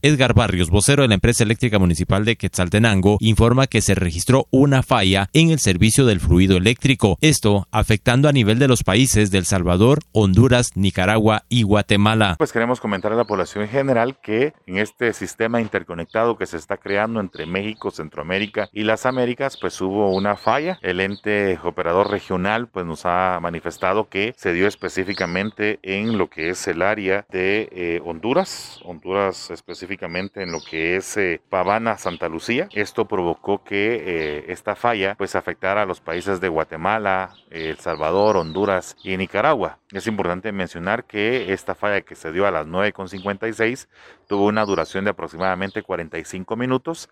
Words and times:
Edgar 0.00 0.32
Barrios, 0.32 0.70
vocero 0.70 1.02
de 1.02 1.08
la 1.08 1.14
empresa 1.14 1.42
eléctrica 1.42 1.80
municipal 1.80 2.24
de 2.24 2.36
Quetzaltenango, 2.36 3.16
informa 3.18 3.66
que 3.66 3.80
se 3.80 3.96
registró 3.96 4.46
una 4.52 4.84
falla 4.84 5.28
en 5.32 5.50
el 5.50 5.58
servicio 5.58 6.06
del 6.06 6.20
fluido 6.20 6.56
eléctrico, 6.56 7.18
esto 7.20 7.66
afectando 7.72 8.28
a 8.28 8.32
nivel 8.32 8.60
de 8.60 8.68
los 8.68 8.84
países 8.84 9.32
de 9.32 9.38
El 9.38 9.44
Salvador, 9.44 9.98
Honduras, 10.12 10.68
Nicaragua 10.76 11.42
y 11.48 11.64
Guatemala. 11.64 12.36
Pues 12.38 12.52
queremos 12.52 12.78
comentar 12.78 13.12
a 13.12 13.16
la 13.16 13.24
población 13.24 13.64
en 13.64 13.70
general 13.70 14.20
que 14.22 14.52
en 14.66 14.78
este 14.78 15.12
sistema 15.12 15.60
interconectado 15.60 16.38
que 16.38 16.46
se 16.46 16.58
está 16.58 16.76
creando 16.76 17.18
entre 17.18 17.46
México, 17.46 17.90
Centroamérica 17.90 18.68
y 18.72 18.84
las 18.84 19.04
Américas, 19.04 19.58
pues 19.60 19.80
hubo 19.80 20.14
una 20.14 20.36
falla. 20.36 20.78
El 20.80 21.00
ente 21.00 21.58
operador 21.64 22.08
regional 22.08 22.68
pues 22.68 22.86
nos 22.86 23.04
ha 23.04 23.40
manifestado 23.42 24.08
que 24.08 24.32
se 24.36 24.52
dio 24.52 24.68
específicamente 24.68 25.80
en 25.82 26.18
lo 26.18 26.30
que 26.30 26.50
es 26.50 26.68
el 26.68 26.82
área 26.82 27.26
de 27.32 27.68
eh, 27.72 28.00
Honduras, 28.04 28.78
Honduras 28.84 29.50
específicamente 29.50 29.87
específicamente 29.88 30.42
en 30.42 30.52
lo 30.52 30.60
que 30.60 30.96
es 30.96 31.16
eh, 31.16 31.40
Pavana, 31.48 31.96
Santa 31.96 32.28
Lucía. 32.28 32.68
Esto 32.74 33.06
provocó 33.06 33.64
que 33.64 34.02
eh, 34.04 34.44
esta 34.48 34.76
falla 34.76 35.14
pues 35.16 35.34
afectara 35.34 35.82
a 35.82 35.86
los 35.86 36.00
países 36.00 36.40
de 36.40 36.48
Guatemala, 36.48 37.34
El 37.50 37.78
Salvador, 37.78 38.36
Honduras 38.36 38.96
y 39.02 39.16
Nicaragua. 39.16 39.78
Es 39.90 40.06
importante 40.06 40.52
mencionar 40.52 41.04
que 41.04 41.50
esta 41.54 41.74
falla 41.74 42.02
que 42.02 42.14
se 42.14 42.30
dio 42.30 42.46
a 42.46 42.50
las 42.50 42.66
9.56 42.66 43.88
tuvo 44.26 44.44
una 44.44 44.66
duración 44.66 45.04
de 45.04 45.10
aproximadamente 45.10 45.82
45 45.82 46.56
minutos 46.56 47.08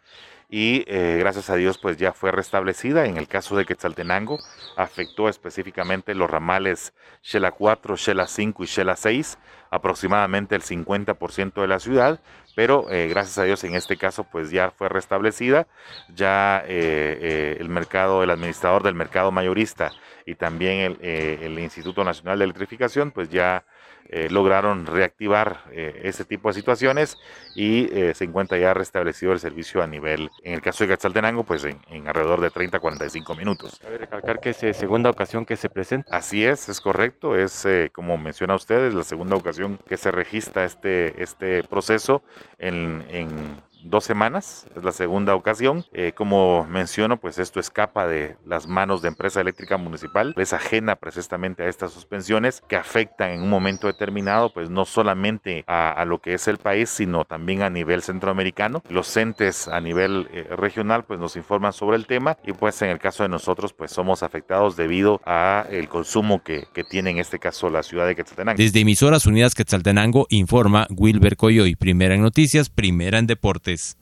y 0.48 0.84
eh, 0.86 1.16
gracias 1.18 1.50
a 1.50 1.56
Dios 1.56 1.78
pues 1.78 1.96
ya 1.96 2.12
fue 2.12 2.30
restablecida. 2.30 3.06
En 3.06 3.16
el 3.16 3.28
caso 3.28 3.56
de 3.56 3.64
Quetzaltenango 3.64 4.38
afectó 4.76 5.28
específicamente 5.28 6.14
los 6.14 6.30
ramales 6.30 6.92
Shela 7.22 7.50
4, 7.50 7.96
Shela 7.96 8.26
5 8.26 8.62
y 8.62 8.66
Shela 8.66 8.94
6, 8.94 9.38
aproximadamente 9.70 10.54
el 10.54 10.62
50% 10.62 11.60
de 11.60 11.66
la 11.66 11.80
ciudad, 11.80 12.20
pero 12.54 12.90
eh, 12.90 13.08
gracias 13.08 13.38
a 13.38 13.44
Dios 13.44 13.64
en 13.64 13.74
este 13.74 13.96
caso 13.96 14.24
pues 14.24 14.50
ya 14.50 14.70
fue 14.70 14.88
restablecida, 14.88 15.66
ya 16.14 16.62
eh, 16.66 17.56
el 17.58 17.68
mercado, 17.68 18.22
el 18.22 18.30
administrador 18.30 18.82
del 18.84 18.94
mercado 18.94 19.32
mayorista 19.32 19.92
y 20.24 20.36
también 20.36 20.96
el, 21.00 21.04
el 21.04 21.58
Instituto 21.58 22.04
Nacional 22.04 22.38
de 22.38 22.44
Electrificación 22.66 23.12
pues 23.12 23.30
ya 23.30 23.64
eh, 24.08 24.28
lograron 24.30 24.86
reactivar 24.86 25.64
eh, 25.72 26.02
ese 26.04 26.24
tipo 26.24 26.48
de 26.48 26.54
situaciones 26.54 27.16
y 27.54 27.88
eh, 27.92 28.12
se 28.14 28.24
encuentra 28.24 28.58
ya 28.58 28.74
restablecido 28.74 29.32
el 29.32 29.40
servicio 29.40 29.82
a 29.82 29.86
nivel, 29.86 30.30
en 30.42 30.54
el 30.54 30.62
caso 30.62 30.84
de 30.84 30.90
Quetzaltenango, 30.90 31.44
pues 31.44 31.64
en, 31.64 32.08
alrededor 32.08 32.40
de 32.40 32.50
30 32.50 32.76
a 32.76 32.80
45 32.80 33.34
minutos. 33.34 33.80
Cabe 33.80 33.98
recalcar 33.98 34.40
que 34.40 34.50
es 34.50 34.62
la 34.62 34.74
segunda 34.74 35.10
ocasión 35.10 35.44
que 35.44 35.56
se 35.56 35.68
presenta. 35.68 36.16
Así 36.16 36.44
es, 36.44 36.68
es 36.68 36.80
correcto, 36.80 37.36
es 37.36 37.66
como 37.92 38.16
menciona 38.16 38.54
usted, 38.54 38.86
es 38.86 38.94
la 38.94 39.04
segunda 39.04 39.36
ocasión 39.36 39.78
que 39.88 39.96
se 39.96 40.10
registra 40.10 40.64
este, 40.64 41.20
este 41.22 41.64
proceso 41.64 42.22
en, 42.58 43.04
en 43.10 43.60
dos 43.88 44.04
semanas, 44.04 44.66
es 44.76 44.84
la 44.84 44.92
segunda 44.92 45.34
ocasión. 45.34 45.84
Eh, 45.92 46.12
como 46.14 46.66
menciono, 46.66 47.18
pues 47.18 47.38
esto 47.38 47.60
escapa 47.60 48.06
de 48.06 48.36
las 48.46 48.66
manos 48.66 49.02
de 49.02 49.08
empresa 49.08 49.40
eléctrica 49.40 49.76
municipal, 49.76 50.34
es 50.36 50.52
ajena 50.52 50.96
precisamente 50.96 51.62
a 51.62 51.68
estas 51.68 51.92
suspensiones 51.92 52.62
que 52.68 52.76
afectan 52.76 53.30
en 53.30 53.42
un 53.42 53.50
momento 53.50 53.86
determinado, 53.86 54.52
pues 54.52 54.70
no 54.70 54.84
solamente 54.84 55.64
a, 55.66 56.04
lo 56.06 56.20
que 56.20 56.34
es 56.34 56.48
el 56.48 56.58
país, 56.58 56.90
sino 56.90 57.24
también 57.24 57.62
a 57.62 57.70
nivel 57.70 58.02
centroamericano. 58.02 58.82
Los 58.88 59.16
entes 59.16 59.68
a 59.68 59.80
nivel 59.80 60.28
eh, 60.32 60.46
regional 60.56 61.04
pues 61.04 61.18
nos 61.18 61.36
informan 61.36 61.72
sobre 61.72 61.96
el 61.96 62.06
tema 62.06 62.36
y 62.44 62.52
pues 62.52 62.80
en 62.82 62.90
el 62.90 62.98
caso 62.98 63.22
de 63.22 63.28
nosotros 63.28 63.72
pues 63.72 63.90
somos 63.90 64.22
afectados 64.22 64.76
debido 64.76 65.20
a 65.24 65.66
el 65.70 65.88
consumo 65.88 66.42
que, 66.42 66.66
que 66.72 66.84
tiene 66.84 67.10
en 67.10 67.18
este 67.18 67.38
caso 67.38 67.70
la 67.70 67.82
ciudad 67.82 68.06
de 68.06 68.14
Quetzaltenango. 68.14 68.58
Desde 68.58 68.80
Emisoras 68.80 69.26
Unidas 69.26 69.54
Quetzaltenango 69.54 70.26
informa 70.30 70.86
Wilber 70.90 71.36
Coyoy, 71.36 71.76
primera 71.76 72.14
en 72.14 72.22
noticias, 72.22 72.70
primera 72.70 73.18
en 73.18 73.26
deportes. 73.26 73.75
guys. 73.76 73.96